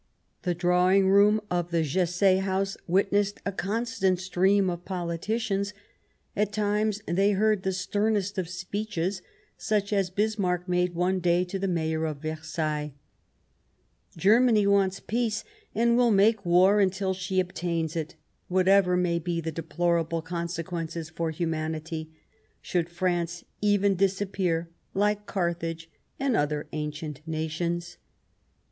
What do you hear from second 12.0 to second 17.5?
of Versailles:" Germany wants peace, and will make war until she